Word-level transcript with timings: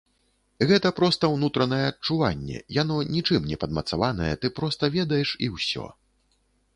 Гэта 0.69 0.91
проста 0.99 1.29
ўнутранае 1.33 1.81
адчуванне, 1.91 2.57
яно 2.77 2.95
нічым 3.15 3.45
не 3.51 3.57
падмацаванае, 3.65 4.31
ты 4.43 4.51
проста 4.61 4.89
ведаеш 4.97 5.29
і 5.49 5.51
ўсё. 5.59 5.85